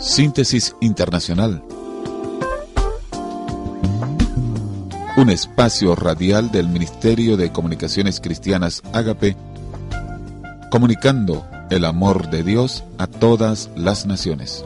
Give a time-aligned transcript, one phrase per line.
[0.00, 1.62] Síntesis Internacional.
[5.16, 9.36] Un espacio radial del Ministerio de Comunicaciones Cristianas Ágape,
[10.70, 14.64] comunicando el amor de Dios a todas las naciones.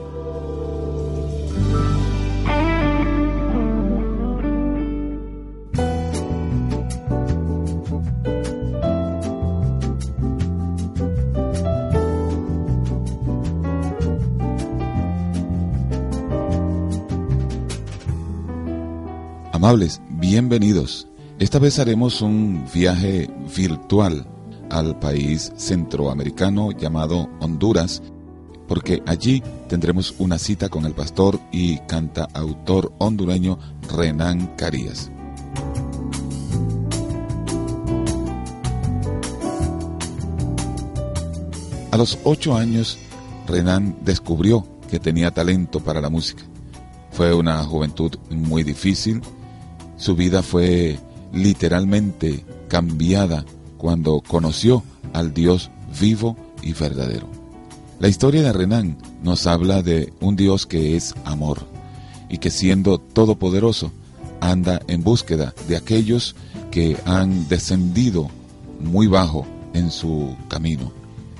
[19.70, 21.06] Bienvenidos.
[21.38, 24.27] Esta vez haremos un viaje virtual
[24.69, 28.02] al país centroamericano llamado Honduras,
[28.66, 33.60] porque allí tendremos una cita con el pastor y cantautor hondureño
[33.96, 35.12] Renan Carías.
[41.93, 42.98] A los ocho años,
[43.46, 46.43] Renan descubrió que tenía talento para la música.
[47.13, 49.23] Fue una juventud muy difícil,
[50.01, 50.98] su vida fue
[51.32, 53.45] literalmente cambiada
[53.76, 55.70] cuando conoció al Dios
[56.01, 57.29] vivo y verdadero.
[57.98, 61.66] La historia de Renan nos habla de un Dios que es amor
[62.30, 63.92] y que siendo todopoderoso
[64.41, 66.34] anda en búsqueda de aquellos
[66.70, 68.31] que han descendido
[68.81, 70.92] muy bajo en su camino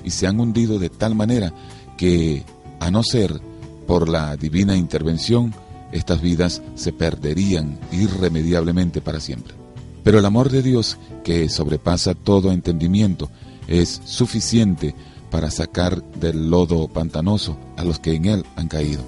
[0.05, 1.55] y se han hundido de tal manera
[1.97, 2.45] que,
[2.78, 3.41] a no ser
[3.86, 5.55] por la divina intervención,
[5.92, 9.55] estas vidas se perderían irremediablemente para siempre.
[10.02, 13.30] Pero el amor de Dios, que sobrepasa todo entendimiento,
[13.66, 14.94] es suficiente
[15.30, 19.02] para sacar del lodo pantanoso a los que en él han caído.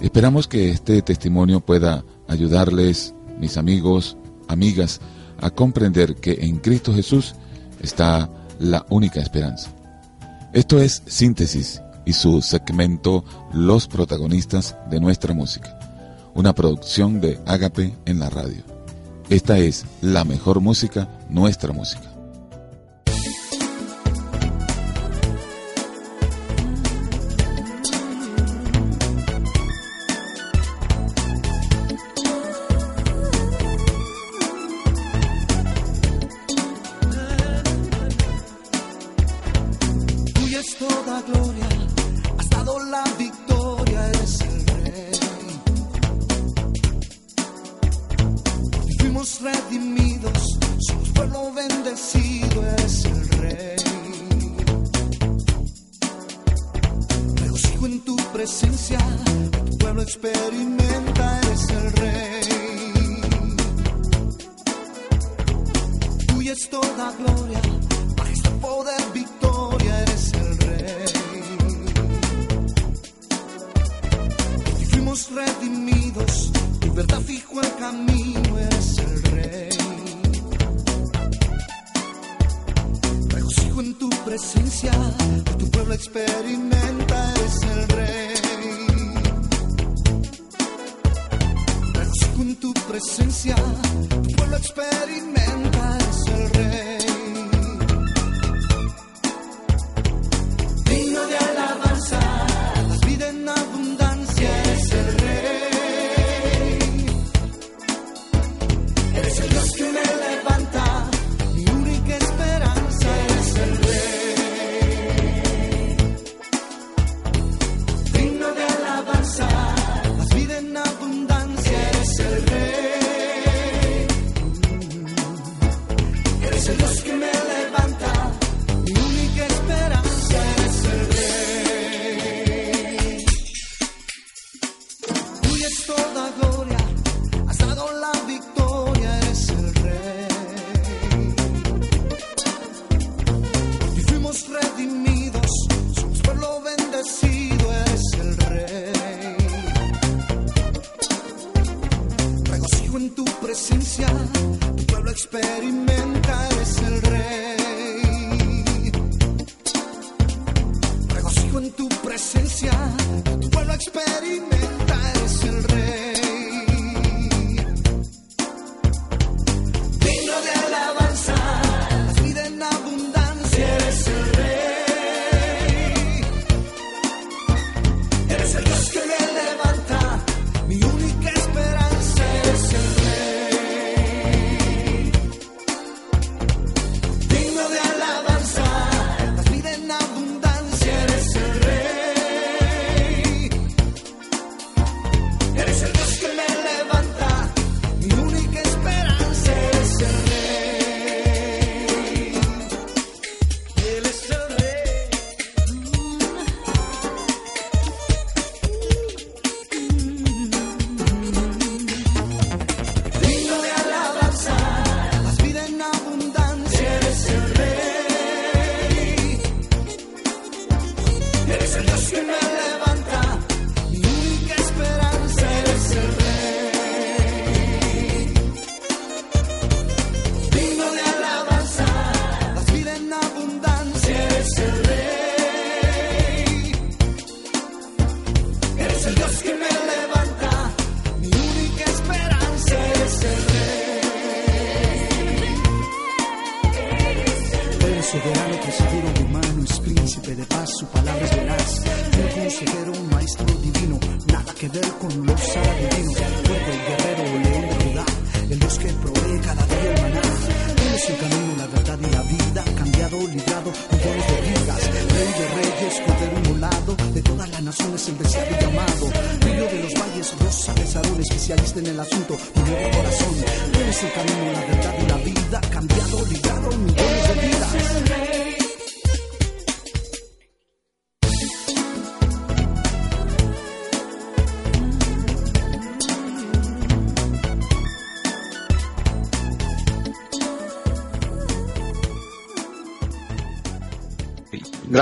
[0.00, 4.16] Esperamos que este testimonio pueda ayudarles, mis amigos,
[4.48, 5.00] amigas,
[5.40, 7.34] a comprender que en Cristo Jesús
[7.80, 9.70] está la única esperanza.
[10.52, 13.24] Esto es Síntesis y su segmento
[13.54, 15.78] Los protagonistas de nuestra música,
[16.34, 18.62] una producción de Ágape en la radio.
[19.30, 22.11] Esta es la mejor música, nuestra música.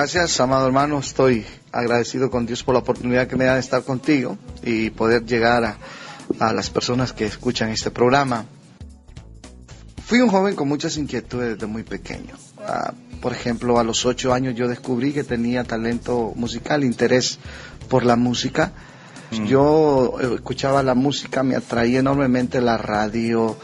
[0.01, 0.99] Gracias, amado hermano.
[0.99, 5.27] Estoy agradecido con Dios por la oportunidad que me da de estar contigo y poder
[5.27, 5.77] llegar
[6.39, 8.47] a, las personas que escuchan este programa.
[10.07, 12.35] Fui un joven con muchas inquietudes desde muy pequeño.
[12.67, 17.39] Ah, por ejemplo, a los ocho años yo descubrí que tenía talento musical, interés
[17.91, 18.73] por la música.
[19.33, 19.45] Mm.
[19.45, 23.55] Yo eh, escuchaba la música, me atraía enormemente la radio.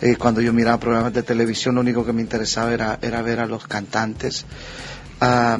[0.00, 3.40] Eh, cuando yo miraba programas de televisión, lo único que me interesaba era, era ver
[3.40, 4.46] a los cantantes.
[5.20, 5.58] Ah,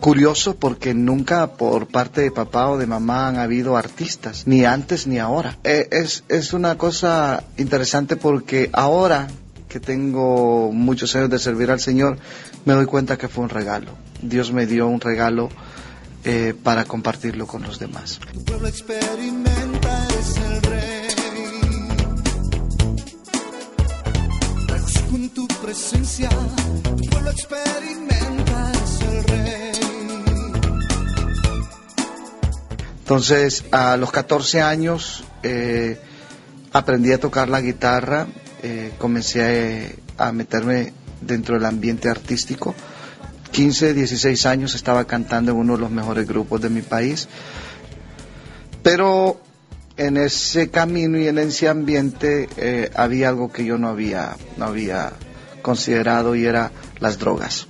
[0.00, 5.06] curioso porque nunca por parte de papá o de mamá han habido artistas, ni antes
[5.06, 5.58] ni ahora.
[5.64, 9.28] Eh, es, es una cosa interesante porque ahora
[9.68, 12.18] que tengo muchos años de servir al Señor,
[12.64, 13.92] me doy cuenta que fue un regalo.
[14.20, 15.48] Dios me dio un regalo
[16.24, 18.20] eh, para compartirlo con los demás.
[29.28, 29.59] Rey.
[33.10, 35.98] Entonces, a los 14 años eh,
[36.72, 38.28] aprendí a tocar la guitarra,
[38.62, 42.72] eh, comencé a, meterme dentro del ambiente artístico.
[43.50, 47.26] 15, 16 años estaba cantando en uno de los mejores grupos de mi país.
[48.84, 49.40] Pero
[49.96, 54.66] en ese camino y en ese ambiente eh, había algo que yo no había, no
[54.66, 55.14] había
[55.62, 56.70] considerado y era
[57.00, 57.66] las drogas.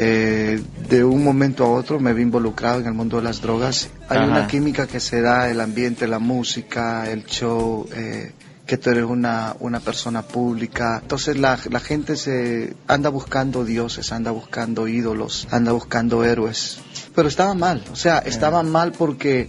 [0.00, 3.90] Eh, de un momento a otro me vi involucrado en el mundo de las drogas.
[4.08, 8.32] Hay una química que se da, el ambiente, la música, el show, eh,
[8.64, 11.00] que tú eres una, una persona pública.
[11.02, 16.78] Entonces la, la, gente se anda buscando dioses, anda buscando ídolos, anda buscando héroes.
[17.14, 19.48] Pero estaba mal, o sea, estaba mal porque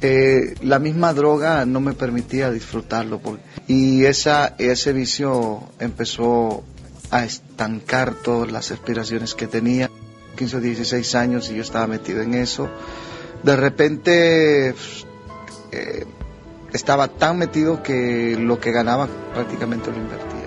[0.00, 3.20] eh, la misma droga no me permitía disfrutarlo.
[3.66, 6.62] y esa, ese vicio empezó
[7.10, 9.90] a estancar todas las aspiraciones que tenía.
[10.38, 12.68] 15 o 16 años y yo estaba metido en eso.
[13.42, 14.74] De repente
[15.72, 16.04] eh,
[16.72, 20.37] estaba tan metido que lo que ganaba prácticamente lo invertía.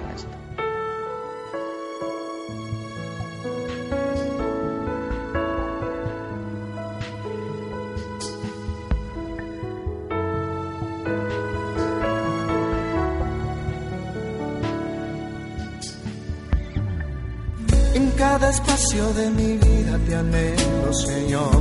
[18.49, 21.55] Espacio de mi vida te anhelo, Señor.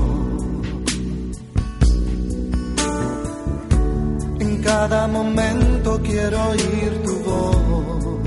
[4.41, 8.21] En cada momento quiero oír tu voz.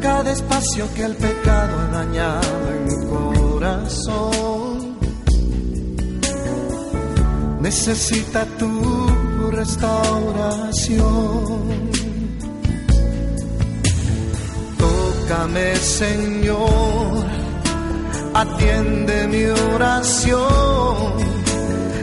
[0.00, 4.96] Cada espacio que el pecado ha dañado en mi corazón
[7.60, 8.70] necesita tu
[9.50, 11.91] restauración.
[15.32, 17.24] Tócame, Señor,
[18.34, 21.16] atiende mi oración,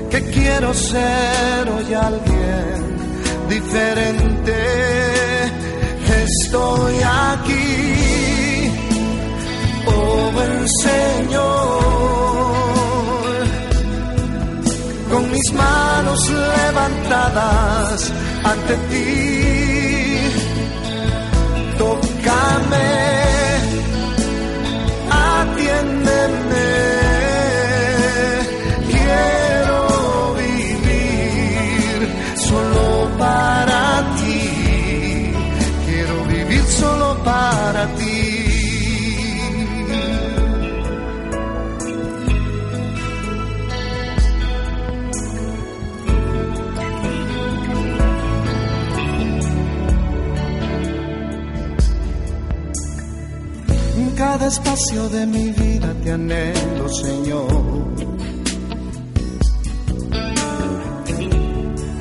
[0.09, 2.97] que quiero ser hoy alguien
[3.47, 4.55] diferente.
[6.23, 8.71] Estoy aquí,
[9.85, 11.43] oh buen Señor,
[15.11, 18.11] con mis manos levantadas
[18.43, 19.19] ante ti.
[21.77, 23.08] Tócame
[54.49, 57.47] espacio de mi vida te anhelo, Señor.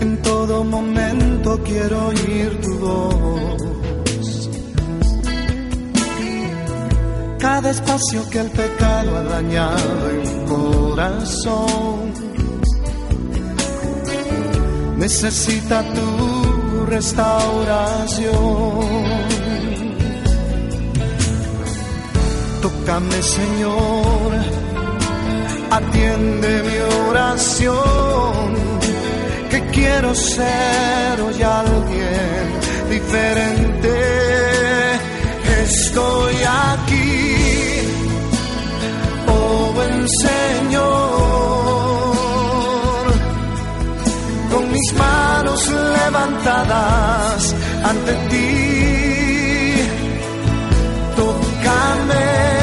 [0.01, 3.69] En todo momento quiero oír tu voz.
[7.39, 12.13] cada espacio que el pecado ha dañado en mi corazón.
[14.97, 19.28] Necesita tu restauración.
[22.61, 24.33] Tócame, Señor,
[25.71, 28.55] atiende mi oración,
[29.49, 32.59] que quiero ser hoy alguien
[32.91, 33.95] diferente.
[35.63, 36.35] Estoy
[36.75, 37.37] aquí,
[39.29, 40.89] oh buen Señor,
[44.51, 48.88] con mis manos levantadas ante ti.
[52.09, 52.58] Tócame,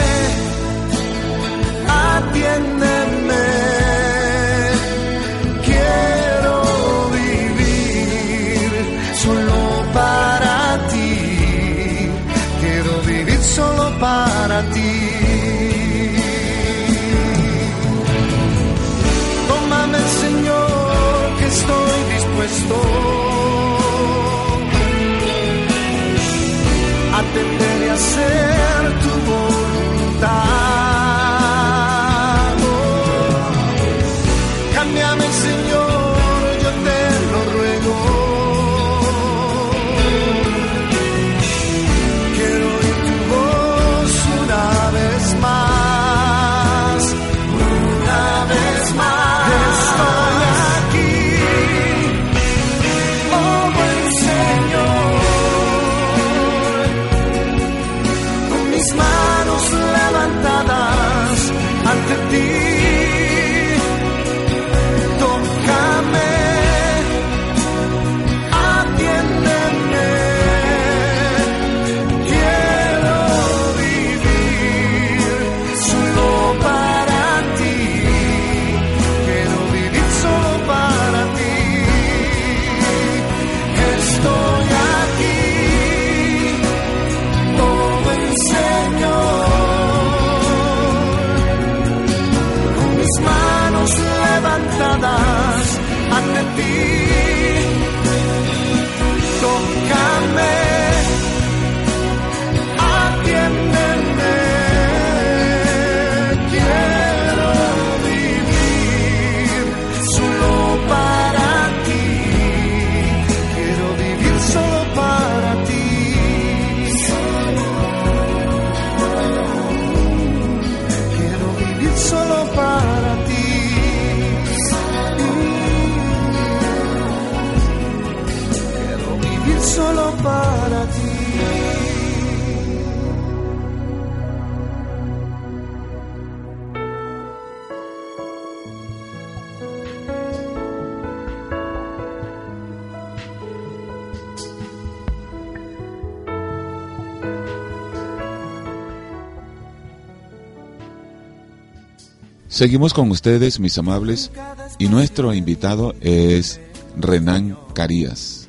[152.56, 154.32] Seguimos con ustedes, mis amables,
[154.78, 156.62] y nuestro invitado es
[156.96, 158.48] Renan Carías.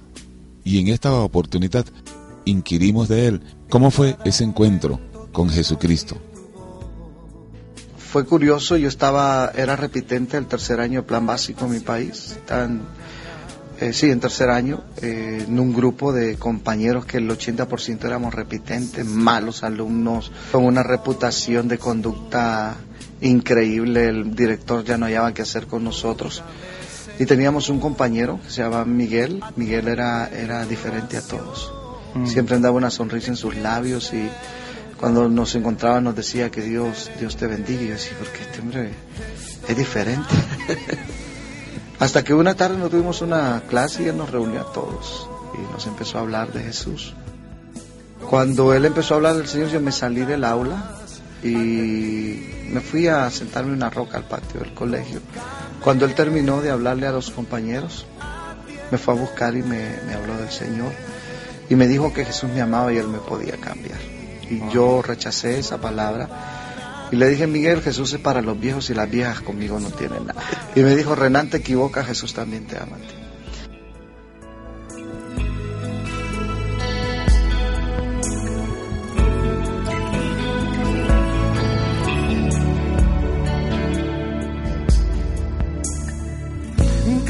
[0.63, 1.85] Y en esta oportunidad
[2.45, 5.01] inquirimos de él cómo fue ese encuentro
[5.33, 6.19] con Jesucristo.
[7.99, 12.39] Fue curioso, yo estaba, era repitente el tercer año de plan básico en mi país,
[12.47, 12.83] tan,
[13.81, 18.33] eh, sí, en tercer año, eh, en un grupo de compañeros que el 80% éramos
[18.33, 22.77] repitentes, malos alumnos, con una reputación de conducta
[23.21, 26.43] increíble, el director ya no hallaba qué hacer con nosotros.
[27.19, 31.73] Y teníamos un compañero que se llamaba Miguel, Miguel era, era diferente a todos,
[32.27, 34.29] siempre andaba una sonrisa en sus labios y
[34.99, 37.83] cuando nos encontraba nos decía que Dios, Dios te bendiga.
[37.83, 38.91] Y yo decía, porque este hombre
[39.69, 40.29] es diferente.
[41.99, 45.73] Hasta que una tarde nos tuvimos una clase y él nos reunió a todos y
[45.73, 47.15] nos empezó a hablar de Jesús.
[48.29, 51.06] Cuando él empezó a hablar del Señor, yo me salí del aula
[51.43, 55.21] y me fui a sentarme en una roca al patio del colegio.
[55.83, 58.07] Cuando él terminó de hablarle a los compañeros,
[58.91, 60.93] me fue a buscar y me, me habló del Señor
[61.69, 63.99] y me dijo que Jesús me amaba y él me podía cambiar.
[64.49, 66.29] Y yo rechacé esa palabra
[67.11, 70.27] y le dije, Miguel, Jesús es para los viejos y las viejas conmigo no tienen
[70.27, 70.41] nada.
[70.75, 73.26] Y me dijo, Renan, te equivocas, Jesús también te ama a ti.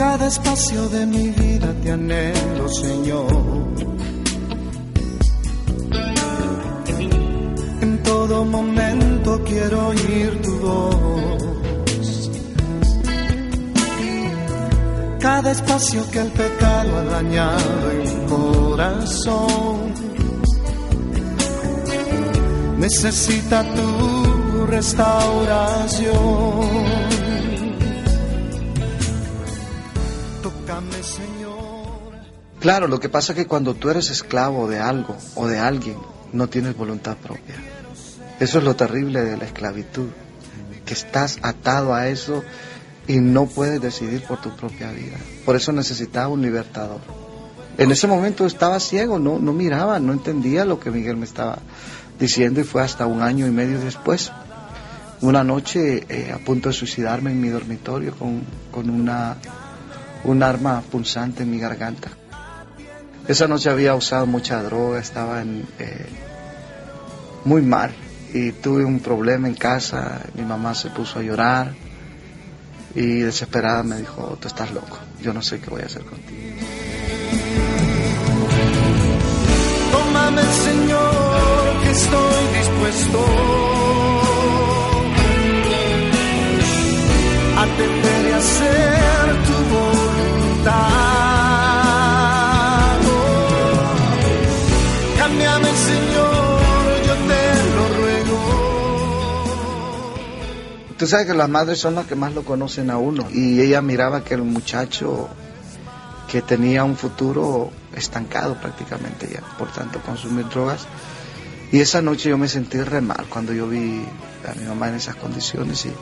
[0.09, 3.27] Cada espacio de mi vida te anhelo, Señor.
[7.87, 12.31] En todo momento quiero oír tu voz.
[15.19, 19.77] Cada espacio que el pecado ha dañado en mi corazón
[22.79, 23.91] necesita tu
[24.67, 27.26] restauración.
[32.61, 35.97] Claro, lo que pasa es que cuando tú eres esclavo de algo o de alguien,
[36.33, 37.55] no tienes voluntad propia.
[38.41, 40.09] Eso es lo terrible de la esclavitud,
[40.85, 42.43] que estás atado a eso
[43.07, 45.17] y no puedes decidir por tu propia vida.
[45.45, 47.01] Por eso necesitaba un libertador.
[47.79, 51.59] En ese momento estaba ciego, no, no miraba, no entendía lo que Miguel me estaba
[52.19, 54.33] diciendo y fue hasta un año y medio después,
[55.21, 59.37] una noche eh, a punto de suicidarme en mi dormitorio con, con una,
[60.25, 62.11] un arma punzante en mi garganta.
[63.29, 66.07] Esa noche había usado mucha droga, estaba eh,
[67.45, 67.93] muy mal
[68.33, 71.73] y tuve un problema en casa, mi mamá se puso a llorar
[72.95, 76.41] y desesperada me dijo, tú estás loco, yo no sé qué voy a hacer contigo.
[79.93, 83.27] Tómame, Señor, que estoy dispuesto
[87.57, 88.86] a atender y hacer
[95.77, 96.61] Señor,
[97.07, 97.41] yo te
[97.77, 98.39] lo ruego.
[100.97, 103.83] Tú sabes que las madres son las que más lo conocen a uno y ella
[103.83, 105.29] miraba que el muchacho
[106.29, 110.87] que tenía un futuro estancado prácticamente ya, por tanto consumir drogas.
[111.71, 114.03] Y esa noche yo me sentí re mal cuando yo vi
[114.49, 115.93] a mi mamá en esas condiciones y,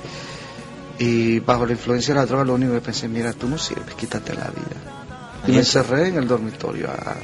[0.98, 3.94] y bajo la influencia de la droga lo único que pensé, mira, tú no sirves,
[3.94, 5.42] quítate la vida.
[5.46, 7.16] Y me encerré en el dormitorio, a-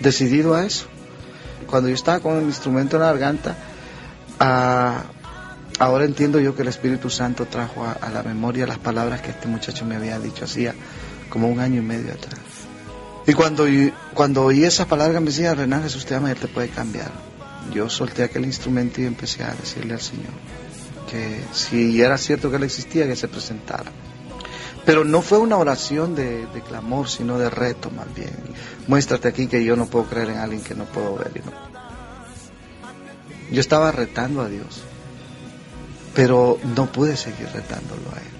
[0.00, 0.86] decidido a eso.
[1.66, 3.56] Cuando yo estaba con el instrumento en la garganta,
[4.38, 5.02] a-
[5.78, 9.30] ahora entiendo yo que el Espíritu Santo trajo a, a la memoria las palabras que
[9.30, 10.74] este muchacho me había dicho hacía
[11.30, 12.38] como un año y medio atrás.
[13.26, 16.46] Y cuando, oí- cuando oí esas palabras me decía, Renan, Jesús te ama Él te
[16.48, 17.10] puede cambiar.
[17.72, 20.32] Yo solté aquel instrumento y empecé a decirle al Señor
[21.52, 23.90] si era cierto que Él existía, que se presentara.
[24.84, 28.34] Pero no fue una oración de, de clamor, sino de reto más bien.
[28.86, 31.30] Muéstrate aquí que yo no puedo creer en alguien que no puedo ver.
[31.44, 31.52] no-
[33.50, 34.82] Yo estaba retando a Dios,
[36.14, 38.34] pero no pude seguir retándolo a Él.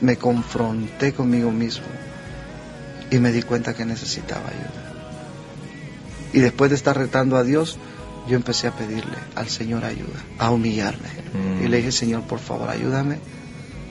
[0.00, 1.86] Me confronté conmigo mismo
[3.10, 4.92] y me di cuenta que necesitaba ayuda.
[6.32, 7.78] Y después de estar retando a Dios,
[8.30, 11.08] yo empecé a pedirle al Señor ayuda, a humillarme.
[11.62, 13.18] Y le dije, Señor, por favor, ayúdame,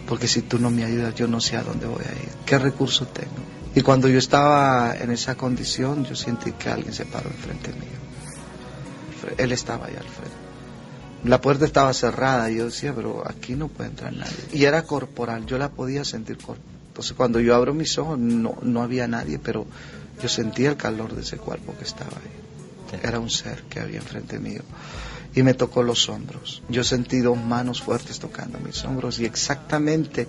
[0.07, 2.57] porque si tú no me ayudas, yo no sé a dónde voy a ir, qué
[2.57, 3.33] recursos tengo.
[3.75, 7.99] Y cuando yo estaba en esa condición, yo sentí que alguien se paró enfrente mío.
[9.37, 10.35] Él estaba ahí al frente.
[11.25, 14.37] La puerta estaba cerrada y yo decía, pero aquí no puede entrar nadie.
[14.53, 16.63] Y era corporal, yo la podía sentir corporal.
[16.87, 19.67] Entonces cuando yo abro mis ojos no, no había nadie, pero
[20.21, 22.48] yo sentía el calor de ese cuerpo que estaba ahí.
[22.97, 24.61] Era un ser que había enfrente mío.
[25.35, 26.63] Y me tocó los hombros.
[26.69, 30.27] Yo sentí dos manos fuertes tocando mis hombros y exactamente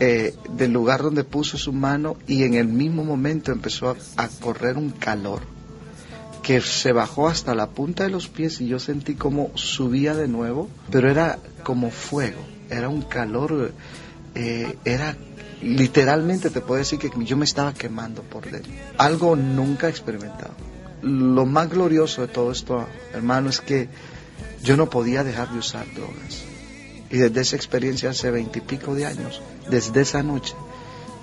[0.00, 4.76] eh, del lugar donde puso su mano y en el mismo momento empezó a, correr
[4.76, 5.42] un calor
[6.42, 10.28] que se bajó hasta la punta de los pies y yo sentí como subía de
[10.28, 12.38] nuevo, pero era como fuego,
[12.70, 13.72] era un calor,
[14.36, 15.16] eh, era
[15.62, 20.54] literalmente te puedo decir que yo me estaba quemando por dentro, algo nunca experimentado.
[21.02, 23.88] Lo más glorioso de todo esto, hermano, es que
[24.62, 26.44] yo no podía dejar de usar drogas.
[27.10, 30.54] Y desde esa experiencia hace veintipico de años, desde esa noche,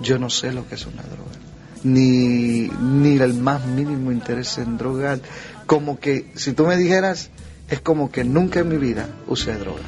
[0.00, 1.36] yo no sé lo que es una droga.
[1.84, 5.18] Ni, ni el más mínimo interés en droga.
[5.66, 7.30] Como que, si tú me dijeras,
[7.68, 9.82] es como que nunca en mi vida usé droga.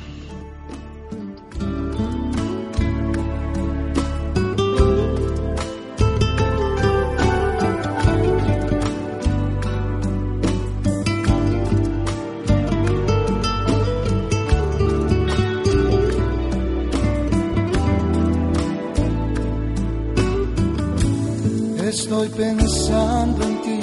[22.68, 23.80] Pensando en ti,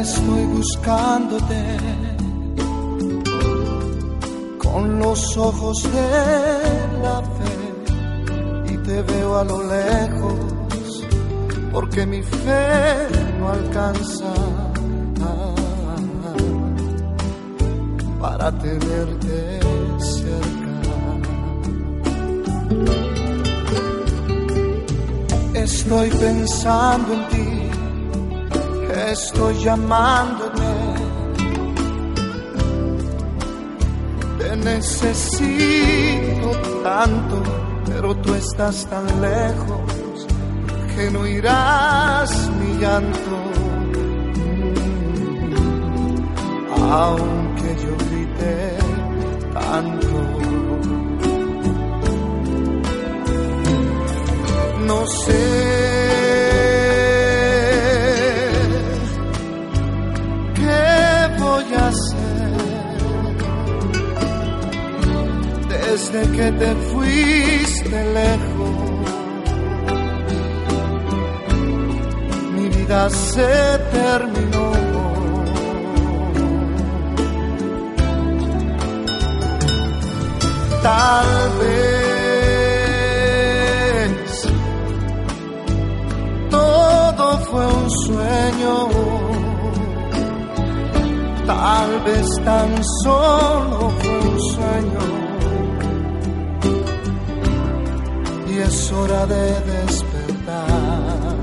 [0.00, 1.62] estoy buscándote.
[4.58, 8.72] Con los ojos de la fe.
[8.72, 11.04] Y te veo a lo lejos.
[11.72, 13.08] Porque mi fe
[13.38, 14.32] no alcanza.
[18.20, 19.59] Para tenerte
[25.62, 27.48] Estoy pensando en ti,
[29.10, 30.62] estoy llamándote.
[34.38, 36.50] Te necesito
[36.82, 37.42] tanto,
[37.86, 40.26] pero tú estás tan lejos
[40.96, 43.36] que no irás mi llanto.
[46.90, 48.09] Aunque yo
[54.90, 55.70] Sé
[65.90, 68.74] desde que te fuiste lejos.
[72.54, 74.72] Mi vida se terminó.
[80.82, 81.89] Tal vez
[91.60, 92.70] Tal vez tan
[93.04, 95.20] solo fue un sueño
[98.62, 101.36] es hora de despertar.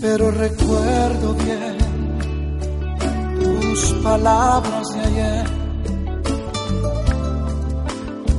[0.00, 1.78] Pero recuerdo bien
[3.38, 5.46] tus palabras de ayer,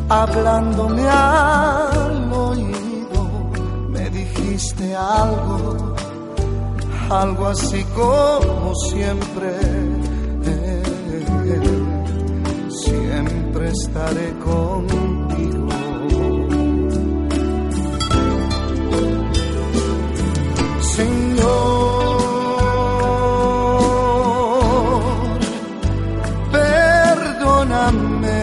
[0.10, 3.50] hablándome al oído,
[3.90, 5.93] me dijiste algo,
[7.14, 9.50] algo así como siempre
[13.74, 15.68] estaré contigo.
[20.96, 21.44] Señor,
[26.52, 28.42] perdóname,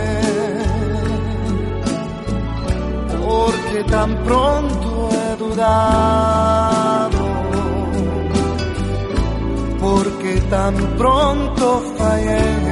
[3.24, 6.29] porque tan pronto he dudado,
[10.30, 12.70] porque tan pronto fallé.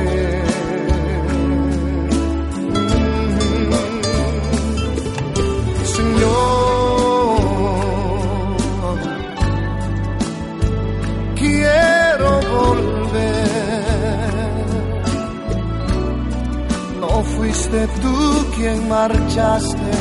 [17.37, 19.93] fuiste tú quien marchaste,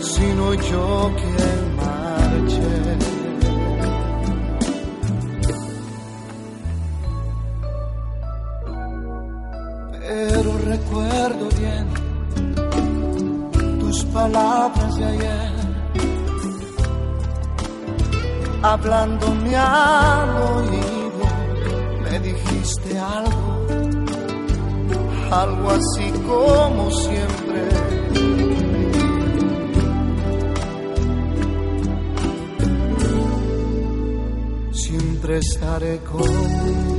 [0.00, 3.25] sino yo quien marché.
[18.76, 21.24] Hablándome al oído,
[22.02, 23.56] me dijiste algo
[25.30, 27.68] algo así como siempre.
[34.72, 36.95] Siempre estaré contigo.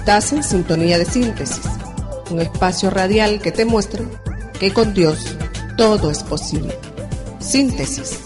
[0.00, 1.60] Estás en sintonía de síntesis,
[2.30, 4.02] un espacio radial que te muestra
[4.58, 5.36] que con Dios
[5.76, 6.74] todo es posible.
[7.38, 8.18] Síntesis.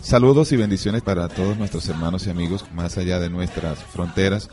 [0.00, 4.50] Saludos y bendiciones para todos nuestros hermanos y amigos más allá de nuestras fronteras.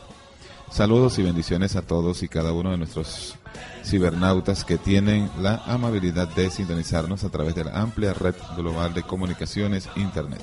[0.70, 3.34] Saludos y bendiciones a todos y cada uno de nuestros
[3.84, 9.02] cibernautas que tienen la amabilidad de sintonizarnos a través de la amplia red global de
[9.02, 10.42] comunicaciones Internet.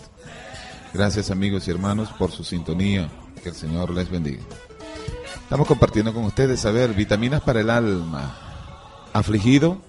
[0.94, 3.10] Gracias amigos y hermanos por su sintonía.
[3.42, 4.44] Que el Señor les bendiga.
[5.42, 8.38] Estamos compartiendo con ustedes, a ver, vitaminas para el alma.
[9.12, 9.80] Afligido,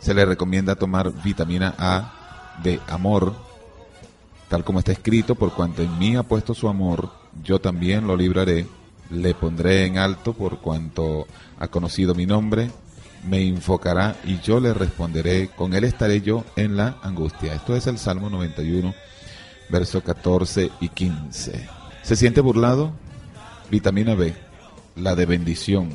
[0.00, 3.34] se le recomienda tomar vitamina A de amor,
[4.48, 7.10] tal como está escrito, por cuanto en mí ha puesto su amor,
[7.42, 8.66] yo también lo libraré,
[9.10, 11.26] le pondré en alto por cuanto
[11.58, 12.70] ha conocido mi nombre,
[13.28, 17.54] me invocará y yo le responderé, con él estaré yo en la angustia.
[17.54, 18.94] Esto es el Salmo 91,
[19.68, 21.68] versos 14 y 15.
[22.02, 22.92] ¿Se siente burlado?
[23.70, 24.46] Vitamina B
[24.96, 25.90] la de bendición.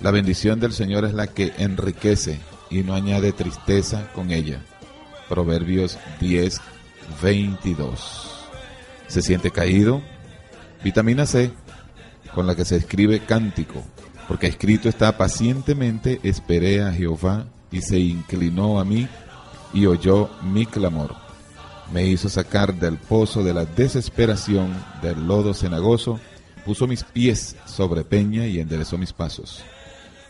[0.00, 4.62] La bendición del Señor es la que enriquece y no añade tristeza con ella.
[5.28, 6.60] Proverbios 10,
[7.22, 8.30] 22.
[9.06, 10.02] ¿Se siente caído?
[10.82, 11.52] Vitamina C,
[12.34, 13.82] con la que se escribe cántico,
[14.28, 19.08] porque escrito está pacientemente esperé a Jehová y se inclinó a mí
[19.72, 21.25] y oyó mi clamor.
[21.92, 26.20] Me hizo sacar del pozo de la desesperación, del lodo cenagoso,
[26.66, 29.62] Puso mis pies sobre peña y enderezó mis pasos.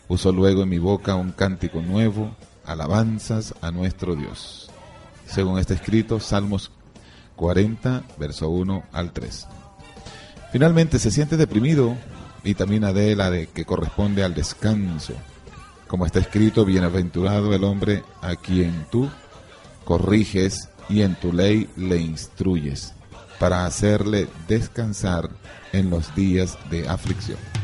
[0.07, 2.29] Puso luego en mi boca un cántico nuevo,
[2.63, 4.69] alabanzas a nuestro Dios.
[5.25, 6.71] Según está escrito, Salmos
[7.37, 9.47] 40, verso 1 al 3.
[10.51, 11.97] Finalmente se siente deprimido
[12.43, 15.13] vitamina D, la de que corresponde al descanso.
[15.87, 19.09] Como está escrito, bienaventurado el hombre a quien tú
[19.85, 22.93] corriges y en tu ley le instruyes,
[23.39, 25.29] para hacerle descansar
[25.73, 27.56] en los días de aflicción.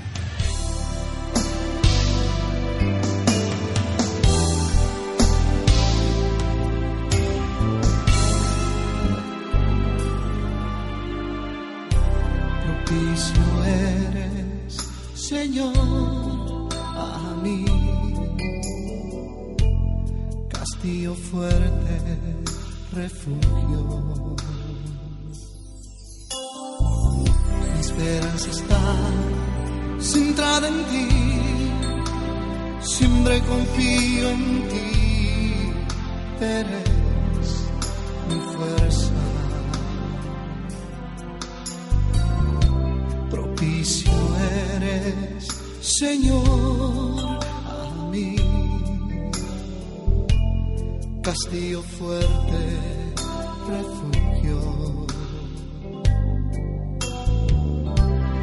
[36.43, 37.49] Eres
[38.29, 39.13] mi fuerza.
[43.29, 44.12] Propicio
[44.75, 48.36] eres Señor, a mí,
[51.21, 52.62] castillo fuerte,
[53.67, 54.60] refugio.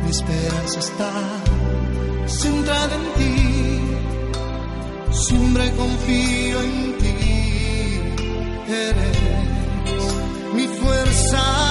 [0.05, 1.13] Mi esperanza está
[2.27, 3.35] centrada en ti,
[5.13, 7.00] siempre confío en ti,
[8.71, 9.19] eres
[10.55, 11.70] mi fuerza.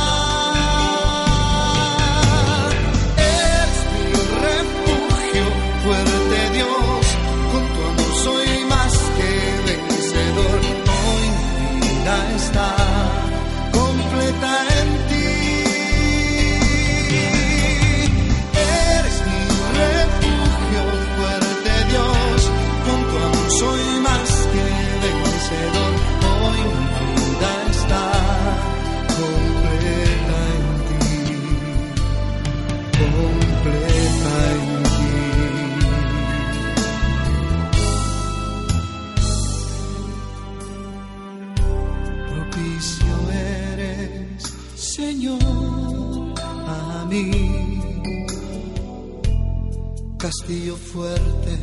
[50.49, 51.59] Castillo fuerte,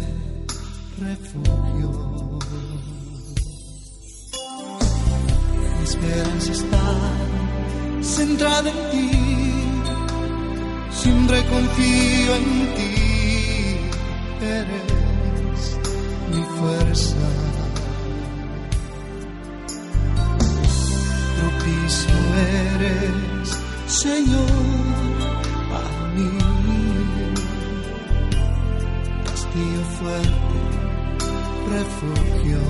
[1.01, 2.39] refugio.
[5.77, 6.95] Mi esperanza está
[8.01, 9.11] centrada en ti,
[10.93, 12.95] siempre confío en ti,
[14.41, 15.79] eres
[16.31, 17.29] mi fuerza.
[21.41, 22.19] Propicio
[22.77, 23.49] eres,
[23.89, 24.46] Señor,
[31.71, 32.61] refugio.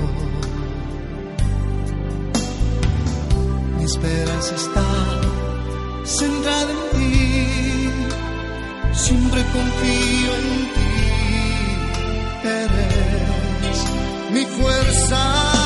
[3.77, 4.85] Mi esperanza está
[6.03, 7.89] centrada en ti,
[8.93, 10.93] siempre confío en ti,
[12.43, 13.77] eres
[14.33, 15.56] mi fuerza.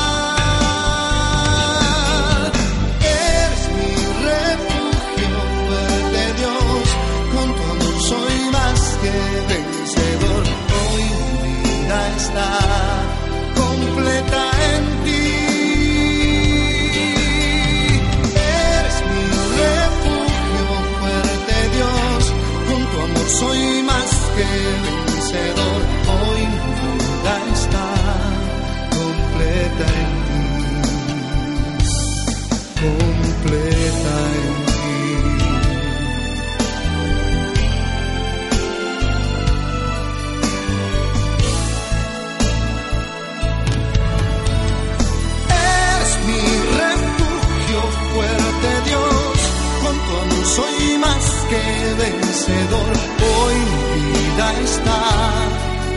[52.32, 55.00] Hoy mi vida está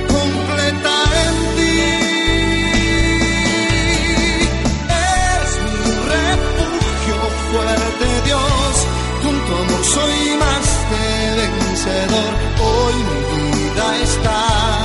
[0.08, 1.80] completa en ti.
[4.90, 7.18] Eres mi refugio
[7.52, 8.74] fuerte, Dios,
[9.24, 11.04] con tu amor soy más que
[11.42, 13.22] vencedor, hoy mi
[13.58, 14.85] vida está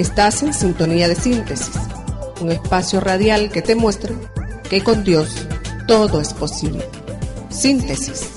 [0.00, 1.76] Estás en sintonía de síntesis,
[2.40, 4.14] un espacio radial que te muestra
[4.70, 5.46] que con Dios
[5.86, 6.82] todo es posible.
[7.50, 8.30] Síntesis.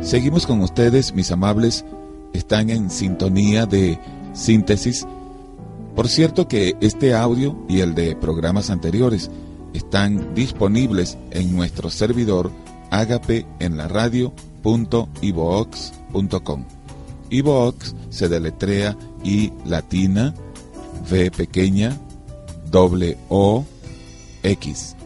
[0.00, 1.84] Seguimos con ustedes, mis amables.
[2.32, 3.98] Están en sintonía de
[4.32, 5.06] síntesis.
[5.94, 9.30] Por cierto que este audio y el de programas anteriores
[9.74, 12.50] están disponibles en nuestro servidor
[12.90, 16.64] agape en la radio.ivox.com.
[17.30, 20.34] Ivox se deletrea I latina,
[21.10, 21.98] V pequeña,
[22.70, 23.64] doble O,
[24.42, 24.96] X.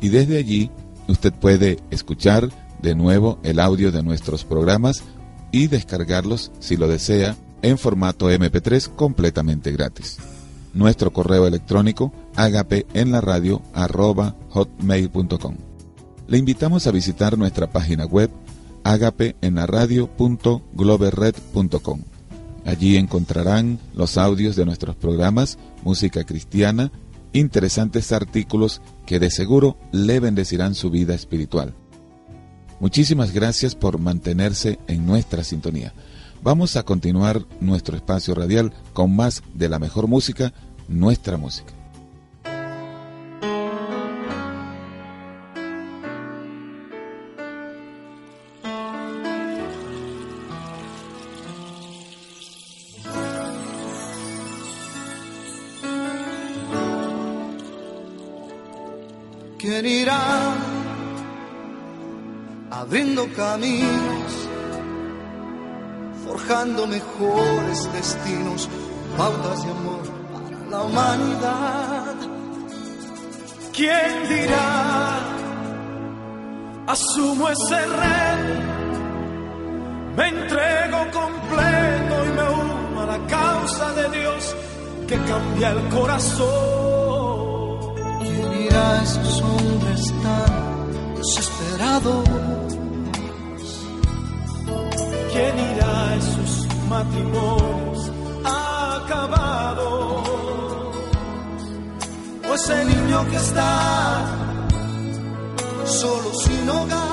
[0.00, 0.70] Y desde allí
[1.08, 2.48] usted puede escuchar
[2.80, 5.02] de nuevo el audio de nuestros programas
[5.52, 10.18] y descargarlos si lo desea en formato MP3 completamente gratis.
[10.74, 12.12] Nuestro correo electrónico
[14.50, 15.56] hotmail.com.
[16.28, 18.30] Le invitamos a visitar nuestra página web
[18.84, 22.02] agape en la radio.globerred.com.
[22.64, 26.90] Allí encontrarán los audios de nuestros programas, música cristiana,
[27.32, 31.74] interesantes artículos que de seguro le bendecirán su vida espiritual.
[32.80, 35.94] Muchísimas gracias por mantenerse en nuestra sintonía.
[36.46, 40.52] Vamos a continuar nuestro espacio radial con más de la mejor música,
[40.86, 41.72] nuestra música.
[59.58, 60.54] ¿Quién irá
[62.70, 64.45] abriendo caminos,
[66.46, 68.68] forjando mejores destinos,
[69.16, 72.14] pautas de amor para la humanidad?
[73.74, 75.18] ¿Quién dirá?
[76.86, 78.60] Asumo ese reto,
[80.16, 84.56] me entrego completo y me uno a la causa de Dios
[85.08, 86.46] que cambia el corazón.
[88.22, 92.28] ¿Quién irá a esos hombres tan desesperados?
[95.32, 95.75] ¿Quién irá
[96.96, 98.10] matrimonios
[98.44, 100.28] acabados?
[102.48, 104.24] O ese niño que está
[105.84, 107.05] solo sin hogar,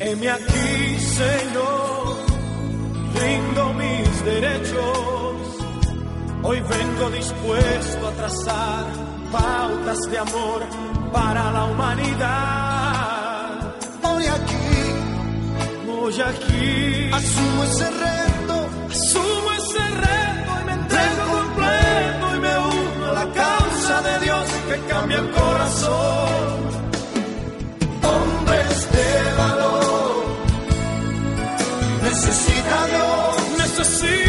[0.00, 2.16] Heme aquí, Señor,
[3.14, 5.34] rindo mis derechos.
[6.44, 8.86] Hoy vengo dispuesto a trazar
[9.32, 10.62] pautas de amor
[11.12, 12.94] para la humanidad.
[14.04, 14.70] Hoy aquí,
[15.90, 23.04] hoy aquí, asumo ese reto, asumo ese reto y me entrego completo y me uno
[23.10, 26.37] a la causa de Dios que cambia el corazón.
[32.18, 34.27] Necesita Dios, necesita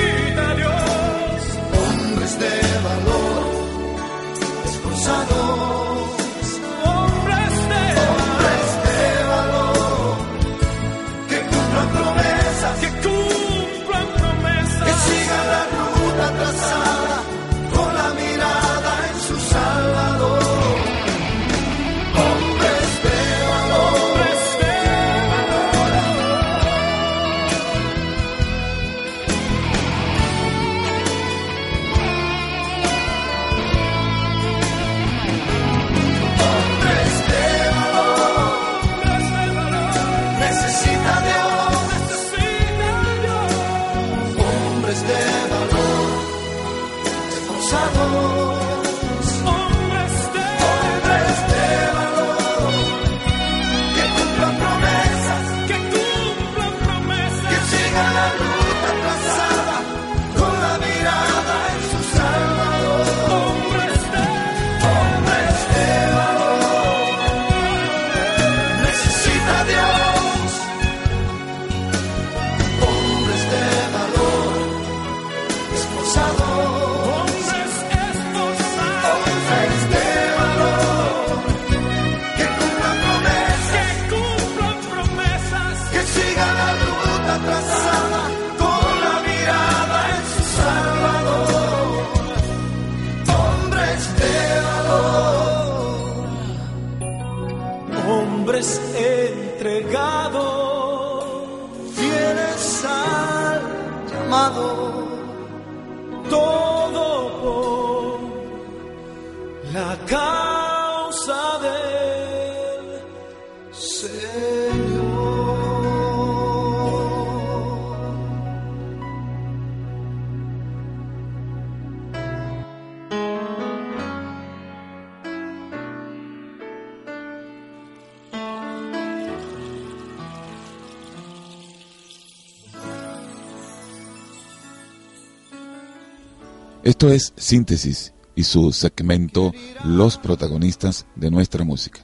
[136.90, 139.52] Esto es Síntesis y su segmento
[139.86, 142.00] Los protagonistas de nuestra música,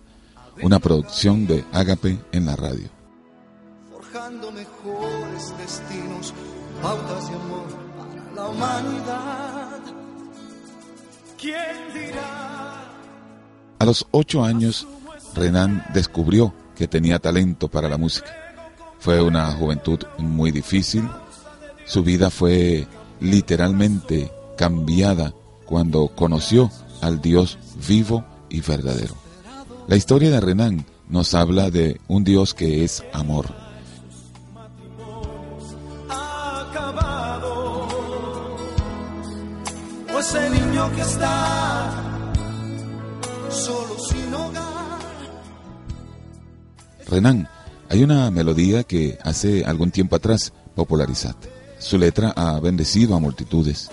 [0.61, 2.88] una producción de Ágape en la radio.
[3.91, 6.36] Forjando mejores destinos,
[6.83, 7.65] pautas de amor
[7.97, 9.79] para la humanidad.
[11.41, 12.83] ¿Quién dirá?
[13.79, 14.88] A los ocho años,
[15.33, 18.31] Renan descubrió que tenía talento para la música.
[18.99, 21.09] Fue una juventud muy difícil.
[21.88, 22.88] Su vida fue
[23.19, 25.34] literalmente cambiada
[25.66, 29.16] cuando conoció al Dios vivo y verdadero.
[29.88, 33.53] La historia de Renan nos habla de un Dios que es amor.
[36.10, 37.88] acabado.
[40.14, 41.91] O ese niño que está
[43.49, 44.99] solo sin hogar.
[47.08, 47.47] Renan,
[47.89, 51.49] hay una melodía que hace algún tiempo atrás popularizaste.
[51.78, 53.91] Su letra ha bendecido a multitudes.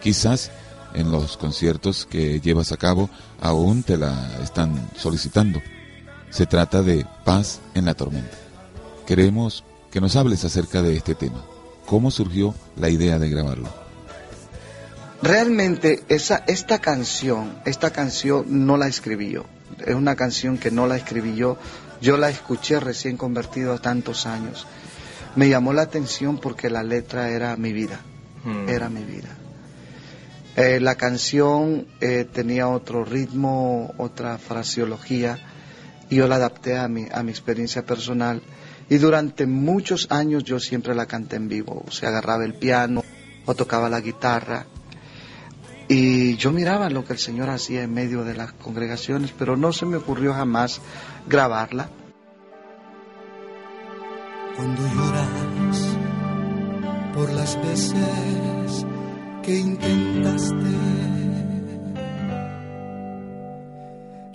[0.00, 0.50] Quizás
[0.94, 5.60] en los conciertos que llevas a cabo aún te la están solicitando.
[6.30, 8.36] Se trata de Paz en la Tormenta.
[9.06, 11.44] Queremos que nos hables acerca de este tema.
[11.86, 13.68] ¿Cómo surgió la idea de grabarlo?
[15.22, 19.44] Realmente esa, esta canción, esta canción no la escribí yo.
[19.84, 21.58] Es una canción que no la escribí yo.
[22.00, 24.66] Yo la escuché recién convertido a tantos años.
[25.36, 28.00] Me llamó la atención porque la letra era mi vida.
[28.66, 29.28] Era mi vida.
[30.56, 35.38] Eh, la canción eh, tenía otro ritmo, otra fraseología,
[36.08, 38.42] y yo la adapté a mi, a mi experiencia personal.
[38.88, 43.04] Y durante muchos años yo siempre la canté en vivo, o sea, agarraba el piano
[43.46, 44.66] o tocaba la guitarra.
[45.86, 49.72] Y yo miraba lo que el Señor hacía en medio de las congregaciones, pero no
[49.72, 50.80] se me ocurrió jamás
[51.28, 51.88] grabarla.
[54.56, 55.96] Cuando lloras
[57.14, 58.86] por las veces
[59.42, 60.54] que intentaste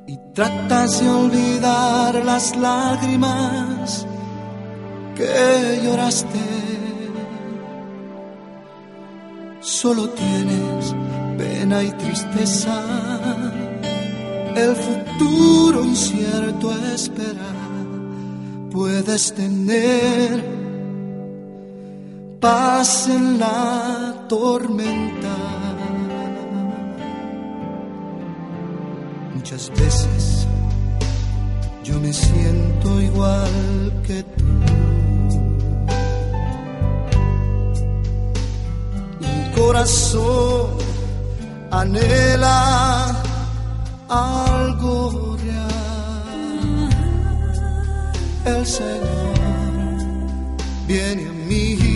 [0.08, 4.06] y tratas de olvidar las lágrimas
[5.16, 6.40] que lloraste.
[9.62, 10.96] Solo tienes
[11.38, 12.84] pena y tristeza,
[14.56, 17.52] el futuro incierto espera.
[18.72, 20.65] Puedes tener
[22.46, 25.36] paz en la tormenta.
[29.36, 30.48] Muchas veces
[31.84, 33.56] yo me siento igual
[34.06, 34.50] que tú.
[39.24, 40.68] Mi corazón
[41.72, 42.60] anhela
[44.08, 46.90] algo real.
[48.54, 49.36] El Señor
[50.88, 51.95] viene a mí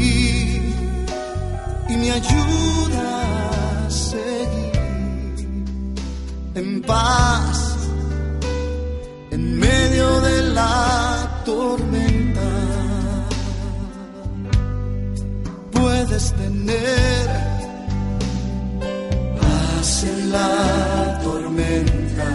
[1.89, 4.71] y me ayuda a seguir
[6.55, 7.75] en paz
[9.31, 12.49] en medio de la tormenta.
[15.71, 17.27] Puedes tener
[19.41, 22.29] paz en la tormenta,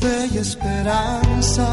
[0.00, 1.66] fe y esperanza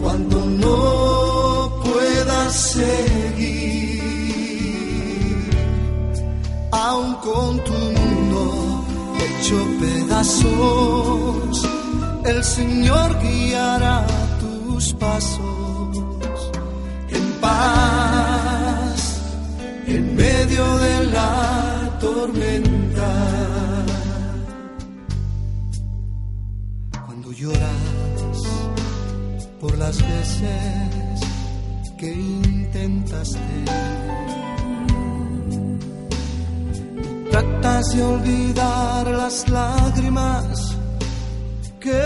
[0.00, 3.19] cuando no puedas seguir,
[6.90, 8.42] aun con tu mundo
[9.24, 11.68] hecho pedazos,
[12.24, 14.06] el Señor guiará
[14.40, 16.32] tus pasos
[17.16, 19.00] en paz
[19.86, 21.30] en medio de la
[22.00, 23.10] tormenta.
[27.06, 28.38] Cuando lloras
[29.60, 31.20] por las veces
[31.98, 33.48] que intentaste.
[37.60, 40.78] Tratas de olvidar las lágrimas
[41.78, 42.02] que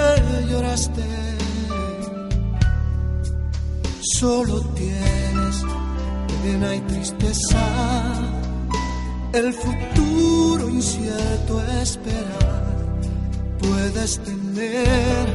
[0.50, 1.04] lloraste.
[4.18, 5.64] Solo tienes
[6.42, 7.66] pena y tristeza,
[9.32, 12.64] el futuro incierto esperar.
[13.60, 15.26] Puedes tener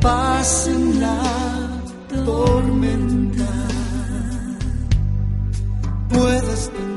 [0.00, 1.80] paz en la
[2.24, 3.52] tormenta.
[6.08, 6.95] Puedes tener,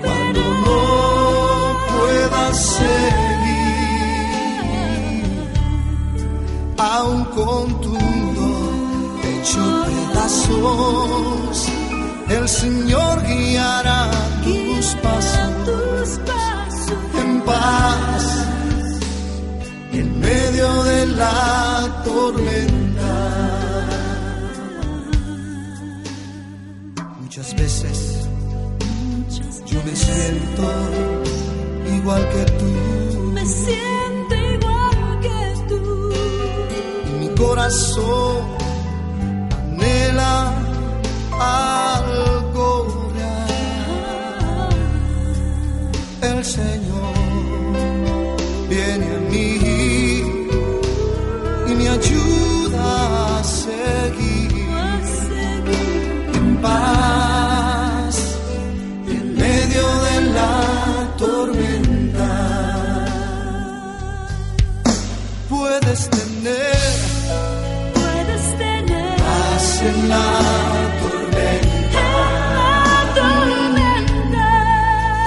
[0.00, 3.62] cuando no puedas seguir,
[6.76, 7.96] aún con tu
[9.28, 11.68] hecho pedazos,
[12.28, 14.10] el Señor guiará
[14.44, 16.20] tus pasos
[17.22, 18.24] en paz
[19.92, 23.12] en medio de la tormenta.
[27.20, 28.22] Muchas veces
[29.72, 30.62] yo me siento
[31.96, 33.22] igual que tú.
[33.32, 36.12] Me siento igual que tú.
[37.08, 38.36] Y mi corazón
[39.62, 40.52] anhela
[41.40, 44.68] algo real.
[46.22, 46.81] El Señor
[66.42, 66.76] tener.
[67.94, 69.16] Puedes tener.
[69.16, 70.28] Paz en la
[71.02, 72.08] tormenta,
[73.14, 74.48] tormenta.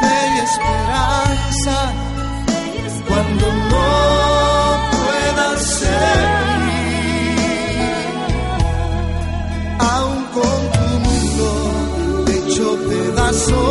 [0.02, 1.76] fe y esperanza.
[3.08, 3.88] cuando no
[4.92, 6.06] puedas seguir.
[9.80, 11.48] Aún con tu mundo
[12.34, 13.65] hecho pedazos,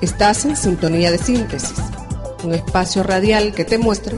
[0.00, 1.74] Estás en sintonía de síntesis,
[2.44, 4.16] un espacio radial que te muestra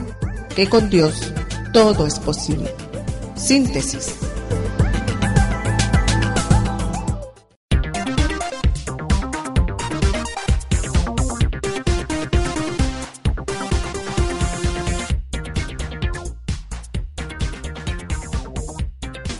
[0.55, 1.33] que con Dios
[1.73, 2.71] todo es posible.
[3.35, 4.15] Síntesis.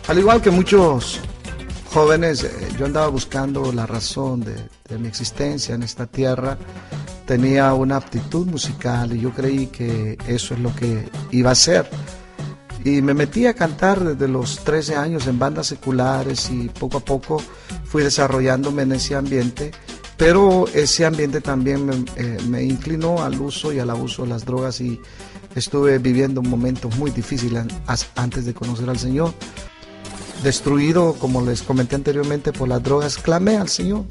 [0.07, 1.21] Al igual que muchos
[1.91, 6.57] jóvenes, eh, yo andaba buscando la razón de, mi existencia en esta tierra.
[7.25, 11.89] Tenía una aptitud musical y yo creí que eso es lo que iba a ser.
[12.83, 17.05] Y me metí a cantar desde los 13 años en bandas seculares y poco a
[17.05, 17.41] poco
[17.85, 19.71] fui desarrollándome en ese ambiente.
[20.17, 24.81] Pero ese ambiente también me, eh, inclinó al uso y al abuso de las drogas
[24.81, 24.99] y
[25.55, 27.65] estuve viviendo momentos muy difíciles
[28.15, 29.33] antes de conocer al Señor
[30.43, 34.05] destruido, como les comenté anteriormente, por las drogas, clamé al Señor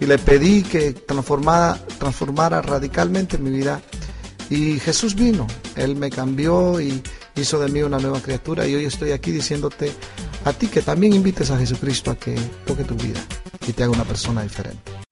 [0.00, 3.80] y le pedí que transformara, transformara radicalmente mi vida.
[4.50, 5.46] Y Jesús vino,
[5.76, 7.02] Él me cambió y
[7.36, 8.66] hizo de mí una nueva criatura.
[8.66, 9.92] Y hoy estoy aquí diciéndote
[10.44, 12.34] a ti que también invites a Jesucristo a que
[12.66, 13.20] toque tu vida
[13.66, 15.03] y te haga una persona diferente.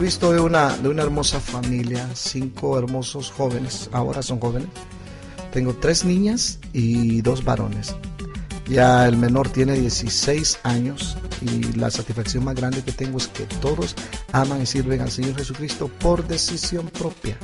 [0.00, 4.70] Ha provisto de una, de una hermosa familia, cinco hermosos jóvenes, ahora son jóvenes.
[5.52, 7.94] Tengo tres niñas y dos varones.
[8.66, 13.44] Ya el menor tiene 16 años y la satisfacción más grande que tengo es que
[13.60, 13.94] todos
[14.32, 17.36] aman y sirven al Señor Jesucristo por decisión propia.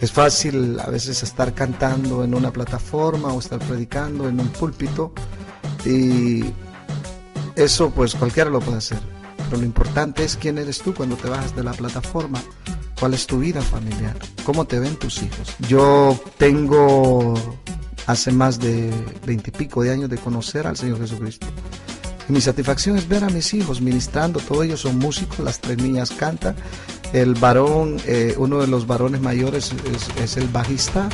[0.00, 5.12] Es fácil a veces estar cantando en una plataforma o estar predicando en un púlpito
[5.84, 6.44] y
[7.56, 9.15] eso pues cualquiera lo puede hacer.
[9.46, 12.42] Pero lo importante es quién eres tú cuando te bajas de la plataforma.
[12.98, 14.16] ¿Cuál es tu vida familiar?
[14.44, 15.54] ¿Cómo te ven tus hijos?
[15.68, 17.34] Yo tengo
[18.06, 18.90] hace más de
[19.24, 21.46] veintipico de años de conocer al Señor Jesucristo.
[22.28, 24.40] Y mi satisfacción es ver a mis hijos ministrando.
[24.40, 26.56] Todos ellos son músicos, las tres niñas cantan.
[27.12, 31.08] El varón, eh, uno de los varones mayores es, es el bajista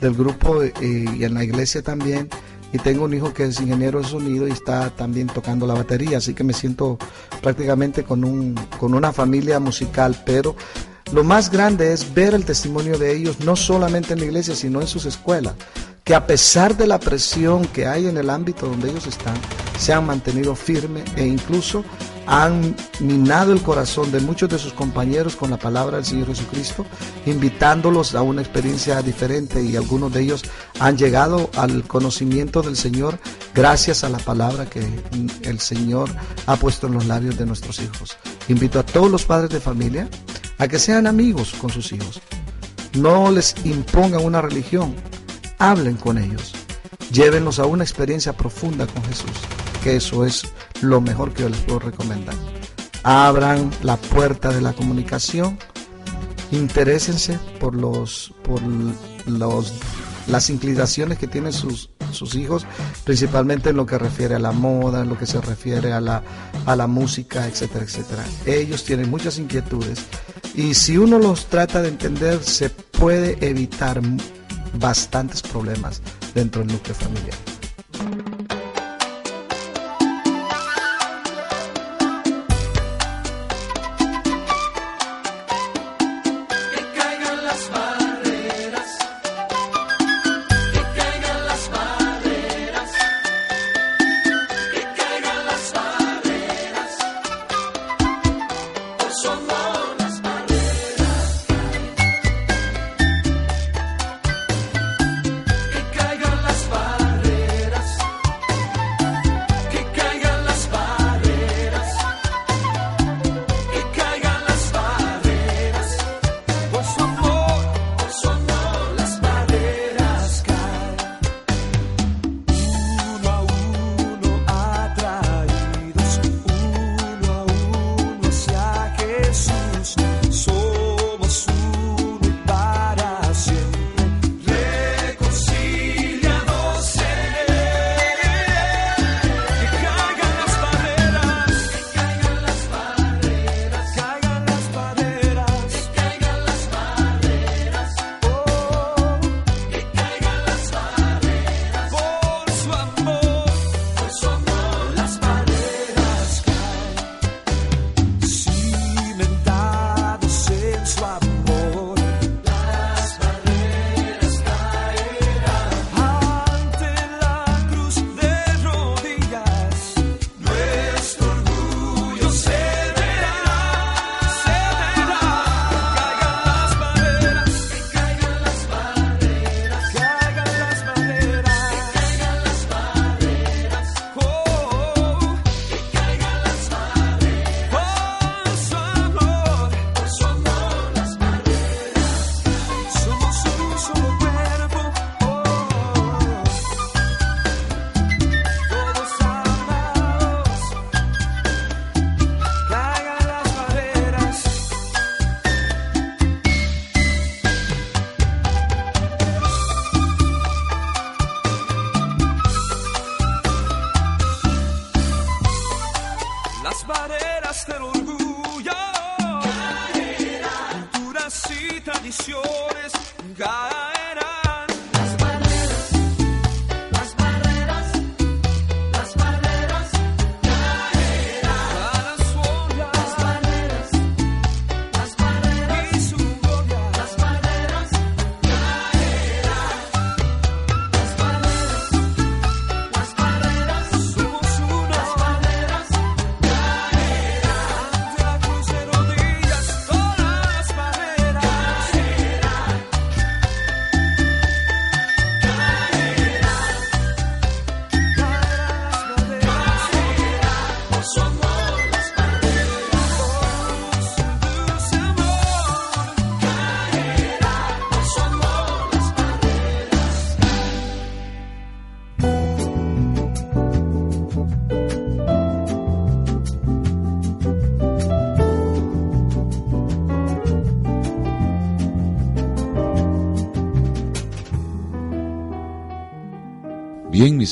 [0.00, 2.28] del grupo eh, y en la iglesia también.
[2.72, 6.18] Y tengo un hijo que es ingeniero de sonido y está también tocando la batería.
[6.18, 6.98] Así que me siento
[7.40, 10.20] prácticamente con, un, con una familia musical.
[10.26, 10.56] Pero
[11.12, 14.80] lo más grande es ver el testimonio de ellos, no solamente en la iglesia, sino
[14.80, 15.54] en sus escuelas
[16.06, 19.34] que a pesar de la presión que hay en el ámbito donde ellos están,
[19.76, 21.84] se han mantenido firmes e incluso
[22.26, 26.84] han minado el corazón de muchos de sus compañeros con la palabra del Señor Jesucristo,
[27.24, 30.44] invitándolos a una experiencia diferente y algunos de ellos
[30.80, 33.18] han llegado al conocimiento del Señor
[33.54, 34.84] gracias a la palabra que
[35.42, 36.10] el Señor
[36.46, 38.16] ha puesto en los labios de nuestros hijos.
[38.48, 40.08] Invito a todos los padres de familia
[40.58, 42.20] a que sean amigos con sus hijos.
[42.94, 44.94] No les impongan una religión,
[45.58, 46.54] hablen con ellos,
[47.12, 49.32] llévenlos a una experiencia profunda con Jesús,
[49.86, 50.42] que eso es
[50.80, 52.34] lo mejor que yo les puedo recomendar.
[53.04, 55.56] Abran la puerta de la comunicación,
[56.50, 58.60] interésense por los por
[59.26, 59.72] los
[60.26, 62.66] las inclinaciones que tienen sus, sus hijos,
[63.04, 66.20] principalmente en lo que refiere a la moda, en lo que se refiere a la,
[66.66, 68.24] a la música, etcétera, etcétera.
[68.44, 70.00] Ellos tienen muchas inquietudes
[70.56, 74.00] y si uno los trata de entender, se puede evitar
[74.80, 76.02] bastantes problemas.
[76.34, 77.55] dentro del núcleo familiar.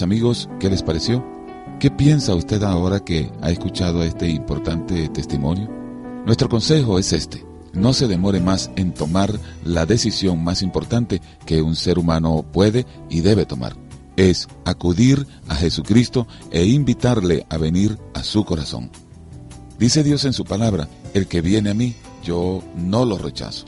[0.03, 1.25] Amigos, ¿qué les pareció?
[1.79, 5.69] ¿Qué piensa usted ahora que ha escuchado este importante testimonio?
[6.25, 7.45] Nuestro consejo es este.
[7.73, 9.33] No se demore más en tomar
[9.65, 13.77] la decisión más importante que un ser humano puede y debe tomar.
[14.17, 18.91] Es acudir a Jesucristo e invitarle a venir a su corazón.
[19.79, 23.67] Dice Dios en su palabra, el que viene a mí, yo no lo rechazo.